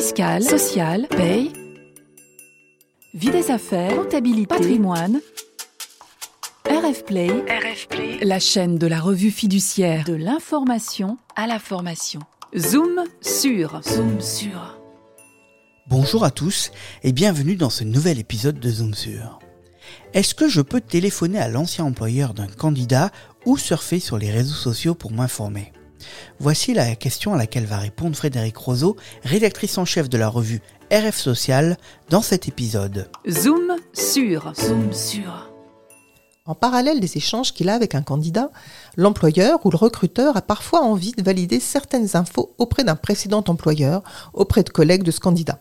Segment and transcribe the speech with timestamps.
[0.00, 1.50] fiscale, sociale, paye,
[3.14, 5.20] vie des affaires, comptabilité, patrimoine.
[6.70, 12.20] RF Play, RF Play, la chaîne de la revue fiduciaire de l'information à la formation.
[12.56, 14.78] Zoom sur, zoom sur.
[15.88, 16.70] Bonjour à tous
[17.02, 19.40] et bienvenue dans ce nouvel épisode de Zoom sur.
[20.14, 23.10] Est-ce que je peux téléphoner à l'ancien employeur d'un candidat
[23.46, 25.72] ou surfer sur les réseaux sociaux pour m'informer?
[26.40, 30.62] Voici la question à laquelle va répondre Frédéric Roseau, rédactrice en chef de la revue
[30.90, 31.76] RF Social,
[32.08, 33.10] dans cet épisode.
[33.28, 35.50] Zoom sur, zoom sur.
[36.46, 38.50] En parallèle des échanges qu'il a avec un candidat,
[38.96, 44.02] l'employeur ou le recruteur a parfois envie de valider certaines infos auprès d'un précédent employeur,
[44.32, 45.58] auprès de collègues de ce candidat.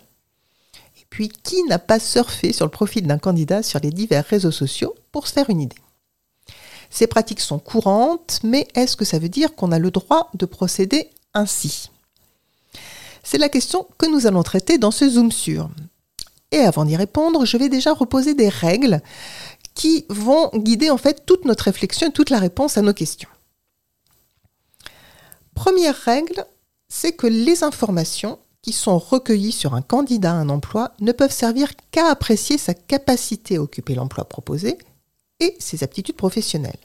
[0.98, 4.52] Et puis, qui n'a pas surfé sur le profil d'un candidat sur les divers réseaux
[4.52, 5.76] sociaux pour se faire une idée?
[6.90, 10.46] Ces pratiques sont courantes, mais est-ce que ça veut dire qu'on a le droit de
[10.46, 11.90] procéder ainsi?
[13.24, 15.70] C'est la question que nous allons traiter dans ce Zoom sur.
[16.52, 19.02] Et avant d'y répondre, je vais déjà reposer des règles
[19.76, 23.30] qui vont guider en fait toute notre réflexion et toute la réponse à nos questions.
[25.56, 26.46] Première règle,
[26.88, 31.32] c'est que les informations qui sont recueillies sur un candidat à un emploi ne peuvent
[31.32, 34.78] servir qu'à apprécier sa capacité à occuper l'emploi proposé
[35.40, 36.80] et ses aptitudes professionnelles.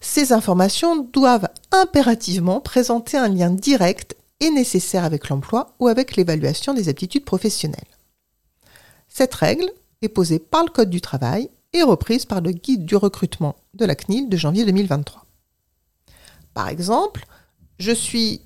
[0.00, 6.74] Ces informations doivent impérativement présenter un lien direct et nécessaire avec l'emploi ou avec l'évaluation
[6.74, 7.80] des aptitudes professionnelles.
[9.08, 9.70] Cette règle
[10.02, 13.84] est posée par le Code du travail et reprise par le guide du recrutement de
[13.84, 15.24] la CNIL de janvier 2023.
[16.52, 17.24] Par exemple,
[17.78, 18.42] je suis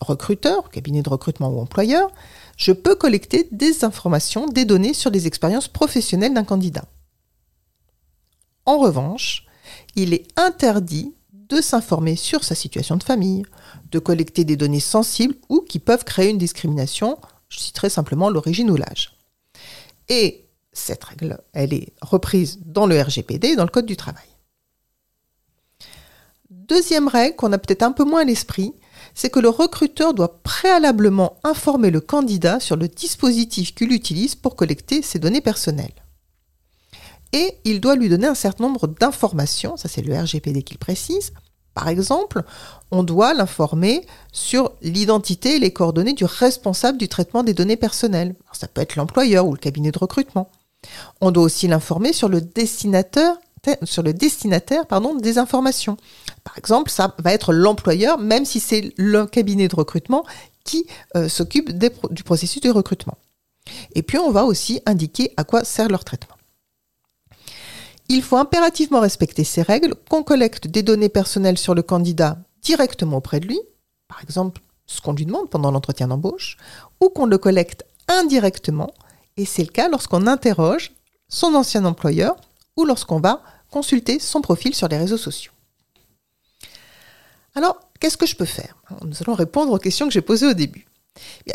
[0.00, 2.10] recruteur, cabinet de recrutement ou employeur,
[2.56, 6.84] je peux collecter des informations, des données sur les expériences professionnelles d'un candidat.
[8.68, 9.46] En revanche,
[9.96, 13.46] il est interdit de s'informer sur sa situation de famille,
[13.90, 17.16] de collecter des données sensibles ou qui peuvent créer une discrimination,
[17.48, 19.16] je citerai simplement l'origine ou l'âge.
[20.10, 24.28] Et cette règle, elle est reprise dans le RGPD, dans le Code du travail.
[26.50, 28.74] Deuxième règle qu'on a peut-être un peu moins à l'esprit,
[29.14, 34.56] c'est que le recruteur doit préalablement informer le candidat sur le dispositif qu'il utilise pour
[34.56, 35.94] collecter ses données personnelles.
[37.32, 40.78] Et il doit lui donner un certain nombre d'informations, ça c'est le RGPD qui le
[40.78, 41.32] précise.
[41.74, 42.42] Par exemple,
[42.90, 48.34] on doit l'informer sur l'identité et les coordonnées du responsable du traitement des données personnelles.
[48.52, 50.50] ça peut être l'employeur ou le cabinet de recrutement.
[51.20, 53.36] On doit aussi l'informer sur le destinataire,
[53.84, 55.96] sur le destinataire pardon, des informations.
[56.42, 60.24] Par exemple, ça va être l'employeur, même si c'est le cabinet de recrutement
[60.64, 60.86] qui
[61.16, 63.18] euh, s'occupe du processus de recrutement.
[63.94, 66.37] Et puis, on va aussi indiquer à quoi sert leur traitement.
[68.08, 73.18] Il faut impérativement respecter ces règles, qu'on collecte des données personnelles sur le candidat directement
[73.18, 73.60] auprès de lui,
[74.08, 76.56] par exemple ce qu'on lui demande pendant l'entretien d'embauche,
[77.00, 78.90] ou qu'on le collecte indirectement
[79.36, 80.92] et c'est le cas lorsqu'on interroge
[81.28, 82.36] son ancien employeur
[82.76, 85.52] ou lorsqu'on va consulter son profil sur les réseaux sociaux.
[87.54, 88.76] Alors, qu'est-ce que je peux faire?
[89.04, 90.87] Nous allons répondre aux questions que j'ai posées au début.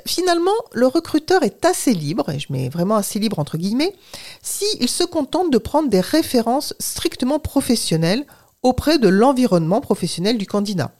[0.06, 3.96] Finalement, le recruteur est assez libre, et je mets vraiment assez libre entre guillemets,
[4.41, 8.25] s'il se contente de prendre des références strictement professionnelles
[8.62, 10.91] auprès de l'environnement professionnel du candidat.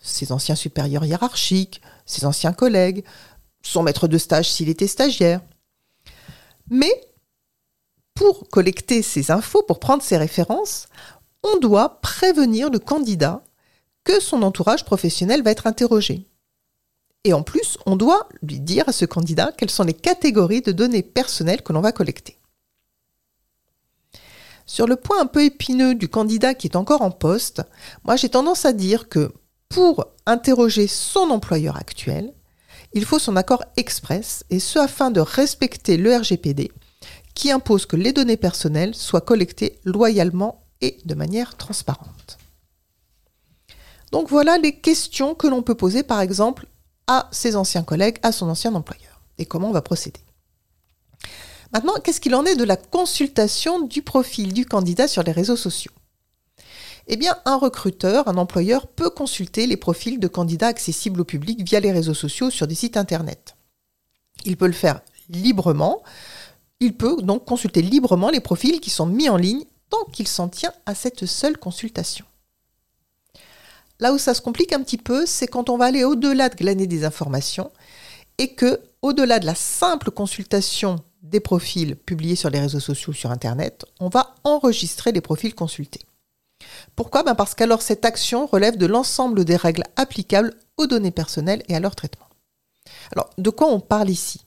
[0.00, 3.04] Ses anciens supérieurs hiérarchiques, ses anciens collègues,
[3.62, 5.40] son maître de stage s'il était stagiaire,
[6.70, 6.92] mais
[8.14, 10.88] pour collecter ces infos, pour prendre ces références,
[11.42, 13.42] on doit prévenir le candidat
[14.04, 16.26] que son entourage professionnel va être interrogé.
[17.24, 20.72] Et en plus, on doit lui dire à ce candidat quelles sont les catégories de
[20.72, 22.38] données personnelles que l'on va collecter.
[24.66, 27.62] Sur le point un peu épineux du candidat qui est encore en poste,
[28.04, 29.32] moi j'ai tendance à dire que
[29.68, 32.34] pour interroger son employeur actuel,
[32.92, 36.70] il faut son accord express, et ce afin de respecter le RGPD,
[37.34, 42.38] qui impose que les données personnelles soient collectées loyalement et de manière transparente.
[44.10, 46.66] Donc voilà les questions que l'on peut poser par exemple
[47.08, 50.20] à ses anciens collègues, à son ancien employeur, et comment on va procéder?
[51.72, 55.56] Maintenant, qu'est-ce qu'il en est de la consultation du profil du candidat sur les réseaux
[55.56, 55.92] sociaux?
[57.08, 61.62] Eh bien, un recruteur, un employeur peut consulter les profils de candidats accessibles au public
[61.62, 63.56] via les réseaux sociaux sur des sites Internet.
[64.44, 65.00] Il peut le faire
[65.30, 66.02] librement.
[66.80, 70.48] Il peut donc consulter librement les profils qui sont mis en ligne tant qu'il s'en
[70.48, 72.26] tient à cette seule consultation.
[74.00, 76.54] Là où ça se complique un petit peu, c'est quand on va aller au-delà de
[76.54, 77.70] glaner des informations
[78.38, 83.16] et que, au-delà de la simple consultation des profils publiés sur les réseaux sociaux ou
[83.16, 86.00] sur Internet, on va enregistrer les profils consultés.
[86.94, 87.22] Pourquoi?
[87.22, 91.74] Ben Parce qu'alors cette action relève de l'ensemble des règles applicables aux données personnelles et
[91.74, 92.26] à leur traitement.
[93.12, 94.40] Alors, de quoi on parle ici?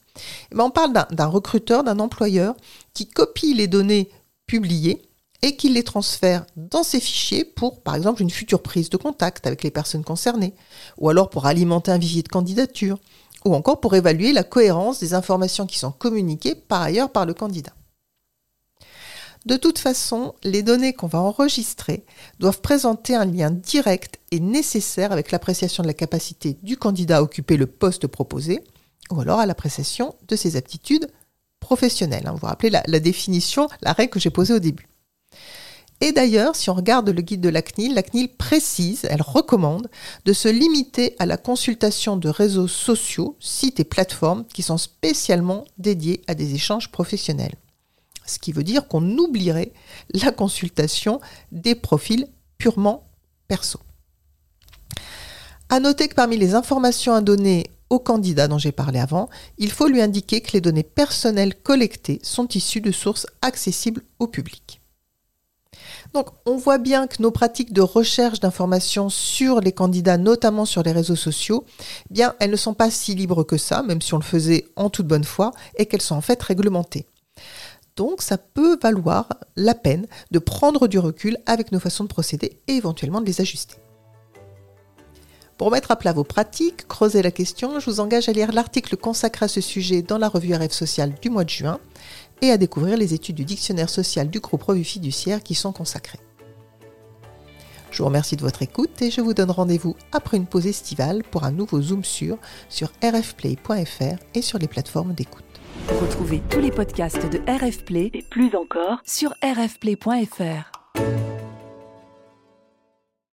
[0.52, 2.56] Eh ben, On parle d'un recruteur, d'un employeur
[2.94, 4.10] qui copie les données
[4.46, 5.02] publiées
[5.42, 9.48] et qui les transfère dans ses fichiers pour, par exemple, une future prise de contact
[9.48, 10.54] avec les personnes concernées,
[10.98, 13.00] ou alors pour alimenter un vivier de candidature,
[13.44, 17.34] ou encore pour évaluer la cohérence des informations qui sont communiquées par ailleurs par le
[17.34, 17.74] candidat.
[19.48, 22.06] De toute façon, les données qu'on va enregistrer
[22.40, 27.22] doivent présenter un lien direct et nécessaire avec l'appréciation de la capacité du candidat à
[27.24, 28.64] occuper le poste proposé,
[29.10, 31.10] ou alors à l'appréciation de ses aptitudes
[31.60, 32.30] professionnelles.
[32.32, 34.88] Vous vous rappelez la, la définition, la règle que j'ai posée au début.
[36.04, 39.88] Et d'ailleurs, si on regarde le guide de la CNIL, la CNIL précise, elle recommande
[40.26, 45.64] de se limiter à la consultation de réseaux sociaux, sites et plateformes qui sont spécialement
[45.78, 47.54] dédiés à des échanges professionnels.
[48.26, 49.74] Ce qui veut dire qu'on oublierait
[50.14, 51.22] la consultation
[51.52, 52.28] des profils
[52.58, 53.04] purement
[53.48, 53.80] perso.
[55.70, 59.72] À noter que parmi les informations à donner au candidat dont j'ai parlé avant, il
[59.72, 64.81] faut lui indiquer que les données personnelles collectées sont issues de sources accessibles au public.
[66.14, 70.84] Donc on voit bien que nos pratiques de recherche d'informations sur les candidats, notamment sur
[70.84, 71.66] les réseaux sociaux,
[72.10, 74.66] eh bien elles ne sont pas si libres que ça, même si on le faisait
[74.76, 77.06] en toute bonne foi, et qu'elles sont en fait réglementées.
[77.96, 82.60] Donc ça peut valoir la peine de prendre du recul avec nos façons de procéder
[82.68, 83.76] et éventuellement de les ajuster.
[85.62, 88.98] Pour mettre à plat vos pratiques, creuser la question, je vous engage à lire l'article
[88.98, 91.80] consacré à ce sujet dans la revue RF Social du mois de juin
[92.42, 96.20] et à découvrir les études du dictionnaire social du groupe Revue Fiduciaire qui sont consacrées.
[97.92, 101.24] Je vous remercie de votre écoute et je vous donne rendez-vous après une pause estivale
[101.24, 102.38] pour un nouveau Zoom sur
[102.70, 105.44] sur rfplay.fr et sur les plateformes d'écoute.
[106.00, 110.72] Retrouvez tous les podcasts de RF Play et plus encore sur rfplay.fr.